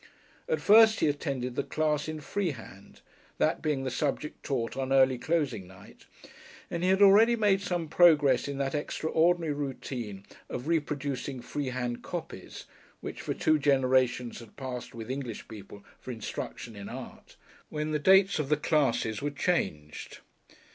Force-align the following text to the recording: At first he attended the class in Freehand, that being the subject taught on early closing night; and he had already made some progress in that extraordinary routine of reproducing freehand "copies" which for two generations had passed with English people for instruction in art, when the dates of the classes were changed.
At 0.49 0.59
first 0.61 0.99
he 0.99 1.07
attended 1.07 1.53
the 1.55 1.61
class 1.61 2.07
in 2.09 2.21
Freehand, 2.21 3.01
that 3.37 3.61
being 3.61 3.83
the 3.83 3.91
subject 3.91 4.41
taught 4.41 4.75
on 4.75 4.91
early 4.91 5.19
closing 5.19 5.67
night; 5.67 6.07
and 6.71 6.81
he 6.81 6.89
had 6.89 7.03
already 7.03 7.35
made 7.35 7.61
some 7.61 7.87
progress 7.87 8.47
in 8.47 8.57
that 8.57 8.73
extraordinary 8.73 9.53
routine 9.53 10.25
of 10.49 10.67
reproducing 10.67 11.39
freehand 11.39 12.01
"copies" 12.01 12.65
which 13.01 13.21
for 13.21 13.35
two 13.35 13.59
generations 13.59 14.39
had 14.39 14.57
passed 14.57 14.95
with 14.95 15.11
English 15.11 15.47
people 15.47 15.85
for 15.99 16.09
instruction 16.09 16.75
in 16.75 16.89
art, 16.89 17.35
when 17.69 17.91
the 17.91 17.99
dates 17.99 18.39
of 18.39 18.49
the 18.49 18.57
classes 18.57 19.21
were 19.21 19.29
changed. 19.29 20.17